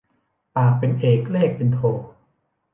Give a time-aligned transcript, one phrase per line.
[0.55, 1.79] ปากเป็นเอกเลขเป็นโท